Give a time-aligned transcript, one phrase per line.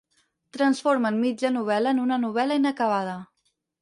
[0.55, 3.19] Transformen mitja novel·la en una novel·la inacabada.